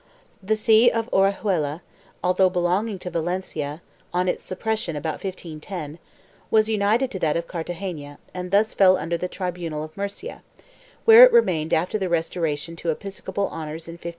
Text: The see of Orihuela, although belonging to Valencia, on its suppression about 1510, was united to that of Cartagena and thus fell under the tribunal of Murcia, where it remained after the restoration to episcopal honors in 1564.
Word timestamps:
The 0.41 0.55
see 0.55 0.89
of 0.89 1.07
Orihuela, 1.11 1.81
although 2.23 2.49
belonging 2.49 2.97
to 2.97 3.11
Valencia, 3.11 3.83
on 4.11 4.27
its 4.27 4.41
suppression 4.41 4.95
about 4.95 5.23
1510, 5.23 5.99
was 6.49 6.67
united 6.67 7.11
to 7.11 7.19
that 7.19 7.37
of 7.37 7.47
Cartagena 7.47 8.17
and 8.33 8.49
thus 8.49 8.73
fell 8.73 8.97
under 8.97 9.15
the 9.15 9.27
tribunal 9.27 9.83
of 9.83 9.95
Murcia, 9.95 10.41
where 11.05 11.23
it 11.23 11.31
remained 11.31 11.71
after 11.71 11.99
the 11.99 12.09
restoration 12.09 12.75
to 12.77 12.89
episcopal 12.89 13.45
honors 13.49 13.87
in 13.87 13.93
1564. 13.93 14.09